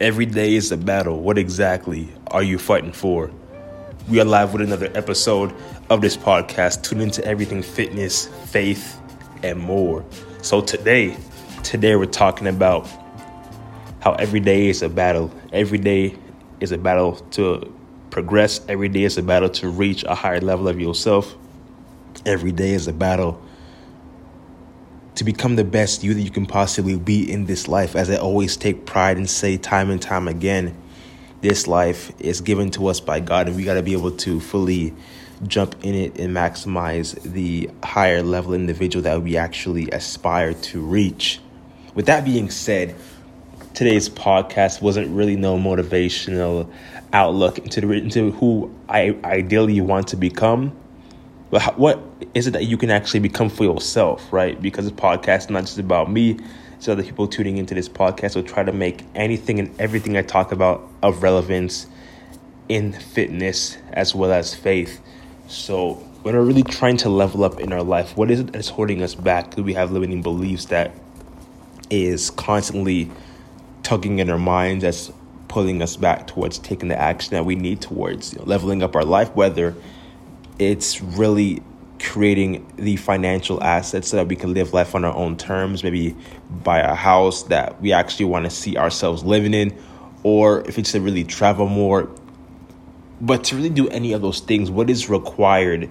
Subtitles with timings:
[0.00, 1.20] Every day is a battle.
[1.20, 3.30] What exactly are you fighting for?
[4.08, 5.54] We are live with another episode
[5.90, 6.82] of this podcast.
[6.82, 8.98] Tune into everything fitness, faith,
[9.42, 10.02] and more.
[10.40, 11.18] So today,
[11.64, 12.88] today we're talking about
[14.00, 15.30] how every day is a battle.
[15.52, 16.16] Every day
[16.60, 17.70] is a battle to
[18.08, 18.62] progress.
[18.70, 21.36] Every day is a battle to reach a higher level of yourself.
[22.24, 23.38] Every day is a battle
[25.20, 27.94] to become the best you that you can possibly be in this life.
[27.94, 30.74] As I always take pride and say time and time again,
[31.42, 34.40] this life is given to us by God, and we got to be able to
[34.40, 34.94] fully
[35.46, 41.38] jump in it and maximize the higher level individual that we actually aspire to reach.
[41.94, 42.96] With that being said,
[43.74, 46.66] today's podcast wasn't really no motivational
[47.12, 50.74] outlook into, the, into who I ideally want to become
[51.50, 52.00] but what
[52.34, 54.60] is it that you can actually become for yourself, right?
[54.60, 56.38] Because this podcast is not just about me.
[56.76, 60.22] It's other people tuning into this podcast will try to make anything and everything I
[60.22, 61.86] talk about of relevance
[62.68, 65.00] in fitness as well as faith.
[65.48, 68.68] So when we're really trying to level up in our life, what is it that's
[68.68, 69.56] holding us back?
[69.56, 70.94] Do we have limiting beliefs that
[71.90, 73.10] is constantly
[73.82, 75.10] tugging in our minds that's
[75.48, 78.94] pulling us back towards taking the action that we need towards you know, leveling up
[78.94, 79.74] our life, whether
[80.60, 81.62] it's really
[82.00, 86.14] creating the financial assets so that we can live life on our own terms, maybe
[86.50, 89.76] buy a house that we actually want to see ourselves living in,
[90.22, 92.10] or if it's to really travel more.
[93.22, 95.90] But to really do any of those things, what is required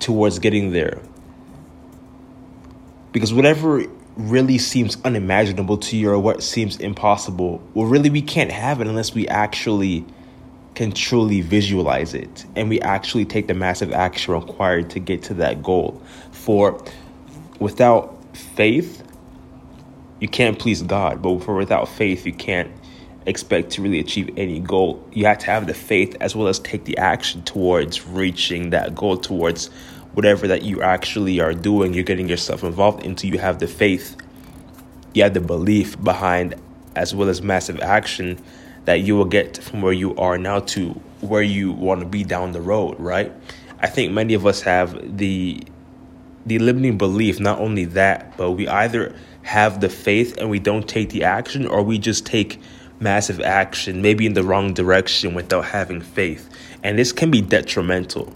[0.00, 1.00] towards getting there?
[3.12, 3.84] Because whatever
[4.16, 8.88] really seems unimaginable to you or what seems impossible, well, really, we can't have it
[8.88, 10.04] unless we actually
[10.78, 15.34] can truly visualize it and we actually take the massive action required to get to
[15.34, 16.00] that goal.
[16.30, 16.80] For
[17.58, 18.16] without
[18.54, 19.02] faith,
[20.20, 22.70] you can't please God, but for without faith, you can't
[23.26, 25.04] expect to really achieve any goal.
[25.12, 28.94] You have to have the faith as well as take the action towards reaching that
[28.94, 29.66] goal, towards
[30.12, 33.26] whatever that you actually are doing, you're getting yourself involved into.
[33.26, 34.16] You have the faith,
[35.12, 36.54] you have the belief behind,
[36.94, 38.40] as well as massive action
[38.88, 40.88] that you will get from where you are now to
[41.20, 43.30] where you want to be down the road, right?
[43.80, 45.62] I think many of us have the
[46.46, 50.88] the limiting belief, not only that, but we either have the faith and we don't
[50.88, 52.62] take the action or we just take
[52.98, 56.48] massive action, maybe in the wrong direction without having faith.
[56.82, 58.32] And this can be detrimental.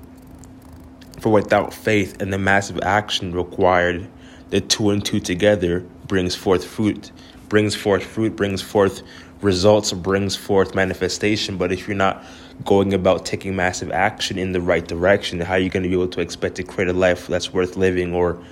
[1.21, 4.07] For without faith and the massive action required,
[4.51, 7.11] the two and two together brings forth fruit,
[7.49, 9.03] brings forth fruit, brings forth
[9.43, 11.57] results brings forth manifestation.
[11.57, 12.25] But if you're not
[12.65, 15.95] going about taking massive action in the right direction, how are you going to be
[15.95, 18.43] able to expect to create a life that's worth living or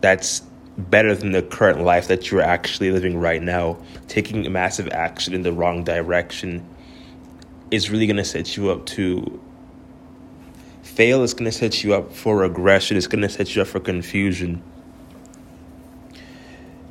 [0.00, 0.42] that's
[0.76, 3.78] better than the current life that you're actually living right now?
[4.08, 6.66] Taking massive action in the wrong direction
[7.70, 9.40] is really going to set you up to
[10.82, 11.24] fail.
[11.24, 12.96] It's going to set you up for regression.
[12.96, 14.62] It's going to set you up for confusion.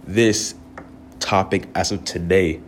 [0.05, 0.55] This
[1.19, 2.59] topic, as of today,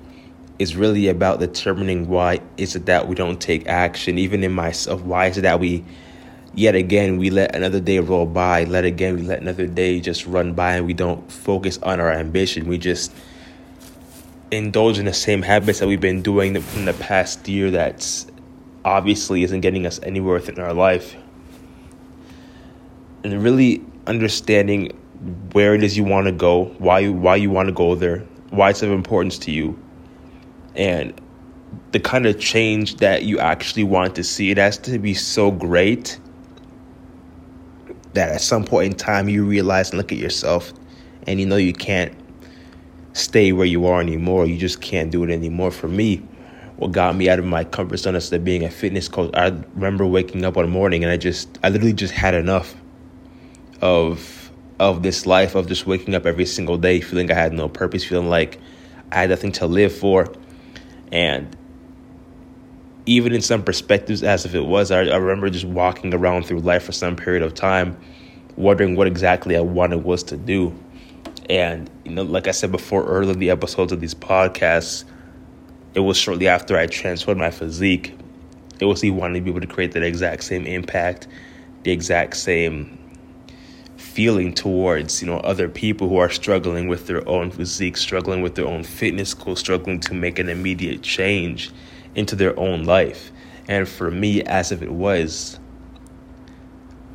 [0.59, 5.01] is really about determining why is it that we don't take action, even in myself.
[5.01, 5.83] Why is it that we,
[6.53, 10.25] yet again, we let another day roll by, let again, we let another day just
[10.25, 12.67] run by, and we don't focus on our ambition.
[12.67, 13.13] We just
[14.51, 18.27] indulge in the same habits that we've been doing in the past year that's
[18.85, 21.15] obviously isn't getting us anywhere within our life.
[23.23, 24.91] And really understanding
[25.53, 28.19] where it is you want to go, why you, why you want to go there,
[28.51, 29.79] why it's of importance to you
[30.75, 31.19] and
[31.91, 35.51] the kind of change that you actually want to see it has to be so
[35.51, 36.19] great
[38.13, 40.73] that at some point in time you realize and look at yourself
[41.25, 42.13] and you know you can't
[43.13, 44.45] stay where you are anymore.
[44.45, 45.71] You just can't do it anymore.
[45.71, 46.21] For me
[46.77, 49.47] what got me out of my comfort zone is instead being a fitness coach i
[49.75, 52.75] remember waking up one morning and i just i literally just had enough
[53.81, 57.69] of of this life of just waking up every single day feeling i had no
[57.69, 58.59] purpose feeling like
[59.11, 60.27] i had nothing to live for
[61.13, 61.55] and
[63.05, 66.61] even in some perspectives, as if it was, I, I remember just walking around through
[66.61, 67.95] life for some period of time,
[68.55, 70.75] wondering what exactly I wanted was to do.
[71.49, 75.03] And, you know, like I said before, earlier in the episodes of these podcasts,
[75.93, 78.17] it was shortly after I transformed my physique.
[78.79, 81.27] It was me wanting to be able to create that exact same impact,
[81.83, 82.97] the exact same
[84.13, 88.53] feeling towards you know other people who are struggling with their own physique struggling with
[88.55, 91.71] their own fitness goals struggling to make an immediate change
[92.15, 93.31] into their own life.
[93.67, 95.59] And for me as if it was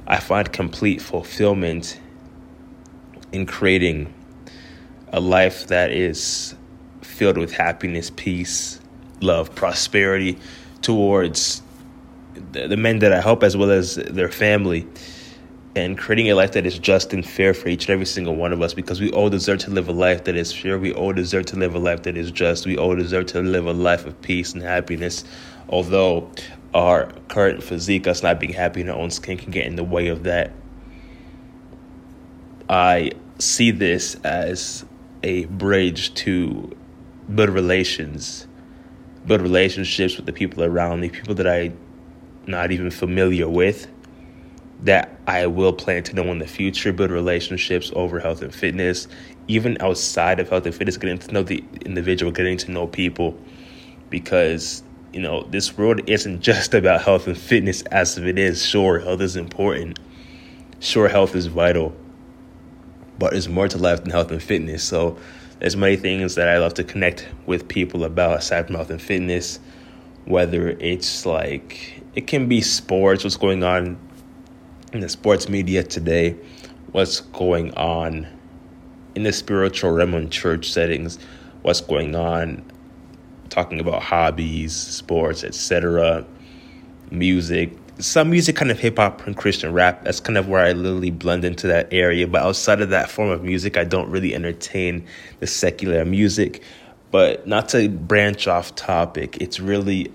[0.06, 2.00] i find complete fulfillment
[3.32, 4.12] in creating
[5.12, 6.54] a life that is
[7.02, 8.80] filled with happiness peace
[9.20, 10.38] love, prosperity
[10.82, 11.62] towards
[12.52, 14.86] the, men that I help as well as their family
[15.78, 18.52] and creating a life that is just and fair for each and every single one
[18.52, 20.76] of us because we all deserve to live a life that is fair.
[20.76, 22.66] We all deserve to live a life that is just.
[22.66, 25.22] We all deserve to live a life of peace and happiness.
[25.68, 26.32] Although
[26.74, 29.84] our current physique, us not being happy in our own skin, can get in the
[29.84, 30.52] way of that.
[32.68, 34.84] I see this as
[35.22, 36.76] a bridge to
[37.32, 38.48] build relations,
[39.26, 41.72] build relationships with the people around me, people that I
[42.48, 43.86] not even familiar with
[44.82, 49.08] that I will plan to know in the future, build relationships over health and fitness,
[49.48, 53.36] even outside of health and fitness, getting to know the individual, getting to know people,
[54.10, 54.82] because
[55.12, 58.64] you know this world isn't just about health and fitness as if it is.
[58.64, 59.98] Sure, health is important.
[60.80, 61.94] Sure, health is vital,
[63.18, 64.84] but there's more to life than health and fitness.
[64.84, 65.18] So
[65.58, 69.02] there's many things that I love to connect with people about aside from health and
[69.02, 69.58] fitness.
[70.24, 73.98] Whether it's like it can be sports, what's going on
[74.92, 76.36] in the sports media today,
[76.92, 78.26] what's going on
[79.14, 81.18] in the spiritual realm church settings,
[81.62, 82.62] what's going on
[83.50, 86.24] talking about hobbies, sports, etc.,
[87.10, 87.76] music.
[87.98, 90.04] Some music, kind of hip hop and Christian rap.
[90.04, 92.28] That's kind of where I literally blend into that area.
[92.28, 95.04] But outside of that form of music, I don't really entertain
[95.40, 96.62] the secular music.
[97.10, 100.12] But not to branch off topic, it's really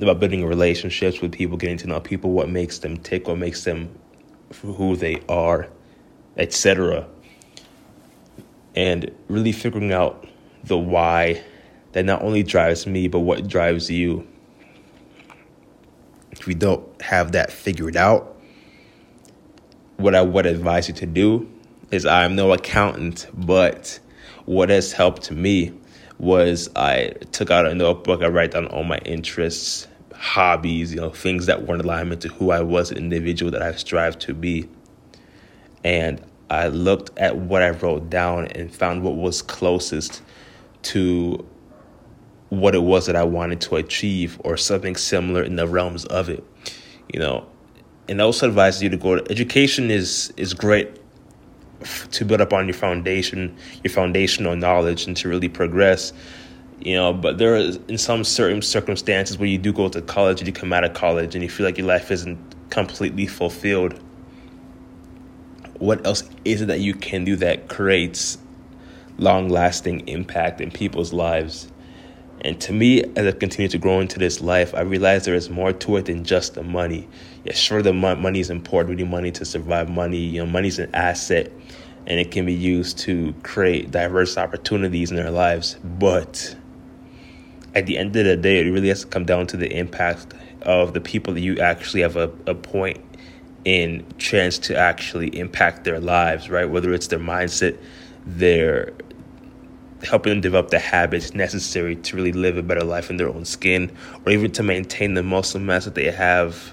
[0.00, 3.64] about building relationships with people, getting to know people, what makes them tick, what makes
[3.64, 3.90] them
[4.62, 5.68] who they are,
[6.36, 7.06] etc.
[8.74, 10.26] And really figuring out
[10.64, 11.42] the why
[11.92, 14.26] that not only drives me, but what drives you.
[16.30, 18.36] If we don't have that figured out,
[19.96, 21.50] what I would advise you to do
[21.90, 23.98] is I'm no accountant, but
[24.44, 25.72] what has helped me
[26.18, 31.10] was I took out a notebook, I write down all my interests, hobbies, you know,
[31.10, 34.34] things that were in alignment to who I was, an individual that I strive to
[34.34, 34.68] be.
[35.84, 36.20] And
[36.50, 40.22] I looked at what I wrote down and found what was closest
[40.82, 41.46] to
[42.48, 46.28] what it was that I wanted to achieve or something similar in the realms of
[46.28, 46.42] it.
[47.12, 47.46] You know,
[48.08, 50.98] and I also advise you to go to education is is great
[52.12, 56.12] to build up on your foundation, your foundational knowledge and to really progress
[56.80, 60.40] you know but there is in some certain circumstances where you do go to college
[60.40, 62.38] and you come out of college and you feel like your life isn't
[62.70, 63.98] completely fulfilled
[65.78, 68.38] what else is it that you can do that creates
[69.18, 71.70] long lasting impact in people's lives?
[72.40, 75.50] And to me as i continue to grow into this life i realize there is
[75.50, 77.08] more to it than just the money.
[77.44, 78.96] Yeah sure the money is important.
[78.96, 79.88] We need money to survive.
[79.88, 81.50] Money you know money's an asset
[82.08, 86.56] and it can be used to create diverse opportunities in their lives but
[87.74, 90.34] at the end of the day, it really has to come down to the impact
[90.62, 92.98] of the people that you actually have a, a point
[93.64, 96.68] in chance to actually impact their lives, right?
[96.68, 97.78] Whether it's their mindset,
[98.26, 98.92] their
[100.04, 103.44] helping them develop the habits necessary to really live a better life in their own
[103.44, 103.90] skin,
[104.24, 106.72] or even to maintain the muscle mass that they have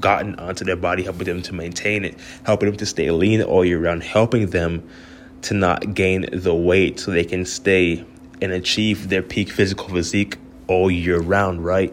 [0.00, 3.64] gotten onto their body, helping them to maintain it, helping them to stay lean all
[3.64, 4.88] year round, helping them
[5.42, 8.04] to not gain the weight so they can stay
[8.40, 10.36] and achieve their peak physical physique
[10.66, 11.92] all year round, right?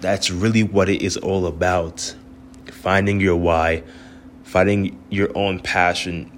[0.00, 2.14] That's really what it is all about.
[2.66, 3.82] Finding your why,
[4.44, 6.30] finding your own passion,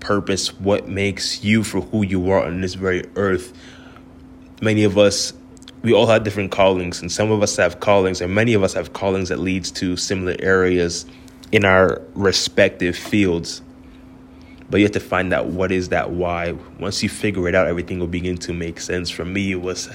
[0.00, 3.52] purpose, what makes you for who you are on this very earth.
[4.60, 5.32] Many of us,
[5.86, 8.74] we all have different callings, and some of us have callings, and many of us
[8.74, 11.06] have callings that leads to similar areas
[11.52, 13.62] in our respective fields.
[14.68, 16.56] But you have to find out what is that why.
[16.80, 19.10] Once you figure it out everything will begin to make sense.
[19.10, 19.88] For me it was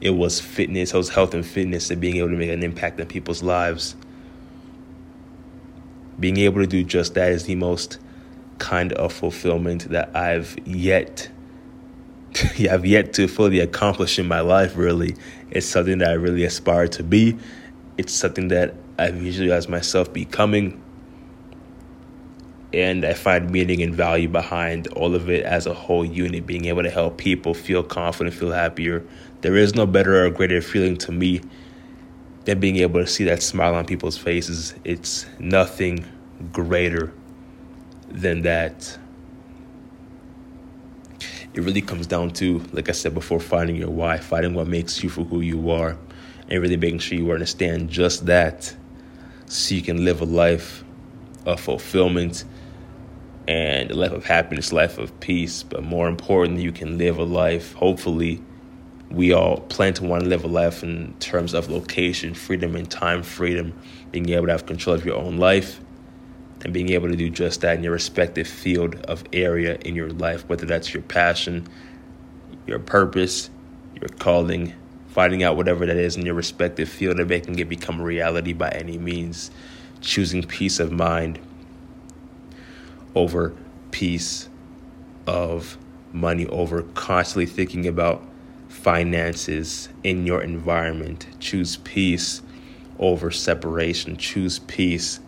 [0.00, 2.98] it was fitness it was health and fitness and being able to make an impact
[2.98, 3.96] in people's lives.
[6.18, 7.98] Being able to do just that is the most
[8.56, 11.28] kind of fulfillment that i've yet
[12.70, 15.14] i've yet to fully accomplish in my life really
[15.50, 17.36] it's something that i really aspire to be
[17.98, 20.80] it's something that i visualize myself becoming
[22.74, 26.64] and I find meaning and value behind all of it as a whole unit, being
[26.64, 29.04] able to help people feel confident, feel happier.
[29.42, 31.40] There is no better or greater feeling to me
[32.46, 34.74] than being able to see that smile on people's faces.
[34.82, 36.04] It's nothing
[36.52, 37.12] greater
[38.08, 38.98] than that.
[41.54, 45.02] It really comes down to, like I said before, finding your why, finding what makes
[45.04, 45.96] you for who you are,
[46.48, 48.74] and really making sure you understand just that
[49.46, 50.82] so you can live a life
[51.46, 52.44] of fulfillment
[53.46, 55.62] and a life of happiness, life of peace.
[55.62, 58.42] But more importantly, you can live a life, hopefully,
[59.10, 62.90] we all plan to want to live a life in terms of location, freedom, and
[62.90, 63.72] time freedom,
[64.10, 65.80] being able to have control of your own life,
[66.64, 70.08] and being able to do just that in your respective field of area in your
[70.10, 71.68] life, whether that's your passion,
[72.66, 73.50] your purpose,
[74.00, 74.72] your calling,
[75.08, 78.70] finding out whatever that is in your respective field and making it become reality by
[78.70, 79.50] any means,
[80.00, 81.38] choosing peace of mind
[83.14, 83.54] over
[83.90, 84.48] peace
[85.26, 85.76] of
[86.12, 88.24] money, over constantly thinking about
[88.68, 91.26] finances in your environment.
[91.38, 92.42] Choose peace
[92.98, 94.16] over separation.
[94.16, 95.20] Choose peace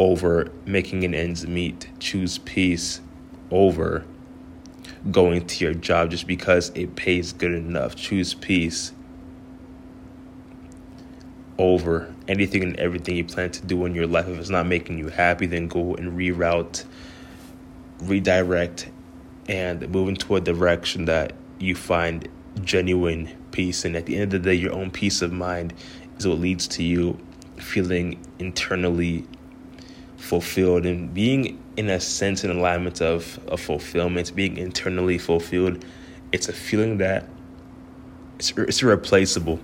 [0.00, 1.86] over making an ends meet.
[2.00, 3.02] Choose peace
[3.50, 4.06] over
[5.10, 7.94] going to your job just because it pays good enough.
[7.94, 8.92] Choose peace
[11.58, 14.26] over anything and everything you plan to do in your life.
[14.26, 16.86] If it's not making you happy, then go and reroute,
[18.00, 18.88] redirect,
[19.48, 22.26] and move into a direction that you find
[22.62, 23.84] genuine peace.
[23.84, 25.74] And at the end of the day, your own peace of mind
[26.18, 27.18] is what leads to you
[27.58, 29.26] feeling internally
[30.20, 35.84] fulfilled and being in a sense in alignment of, of fulfillment, being internally fulfilled.
[36.32, 37.28] It's a feeling that
[38.38, 39.60] it's, it's irreplaceable.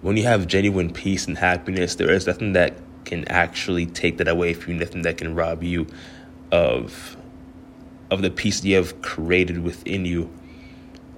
[0.00, 4.28] When you have genuine peace and happiness, there is nothing that can actually take that
[4.28, 5.86] away from you, nothing that can rob you
[6.50, 7.16] of
[8.10, 10.30] of the peace you have created within you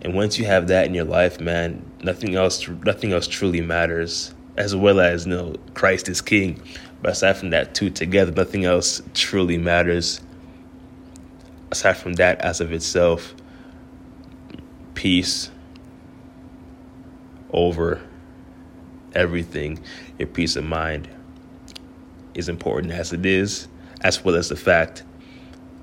[0.02, 4.34] and once you have that in your life, man, nothing else nothing else truly matters.
[4.56, 6.60] As well as you know, Christ is King.
[7.00, 10.20] But aside from that two together, nothing else truly matters.
[11.70, 13.34] Aside from that as of itself,
[14.94, 15.50] peace
[17.52, 18.00] over
[19.14, 19.82] everything,
[20.18, 21.08] your peace of mind
[22.34, 23.68] is important as it is,
[24.00, 25.02] as well as the fact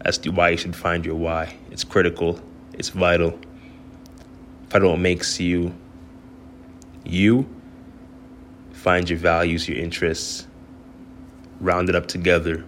[0.02, 1.56] as to why you should find your why.
[1.72, 2.40] It's critical,
[2.74, 3.40] it's vital.
[4.70, 5.74] Find what makes you
[7.04, 7.48] you.
[8.72, 10.48] Find your values, your interests,
[11.60, 12.64] round it up together,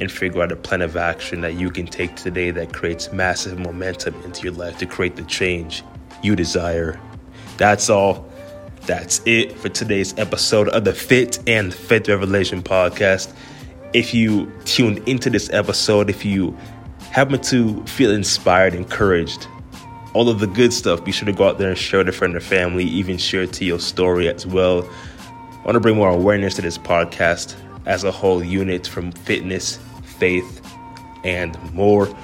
[0.00, 3.58] and figure out a plan of action that you can take today that creates massive
[3.58, 5.82] momentum into your life to create the change
[6.22, 7.00] you desire.
[7.56, 8.26] That's all.
[8.86, 13.32] That's it for today's episode of the Fit and Fit Revelation podcast.
[13.92, 16.56] If you tuned into this episode, if you
[17.12, 19.46] happen to feel inspired, encouraged,
[20.12, 22.16] all of the good stuff, be sure to go out there and share it with
[22.16, 24.88] friend or family, even share it to your story as well.
[25.64, 27.56] I want to bring more awareness to this podcast
[27.86, 29.78] as a whole unit from fitness,
[30.18, 30.60] faith,
[31.24, 32.14] and more.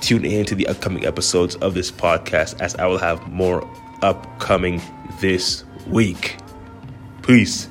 [0.00, 3.68] Tune in to the upcoming episodes of this podcast as I will have more
[4.00, 4.80] upcoming
[5.20, 6.38] this week.
[7.20, 7.68] Peace.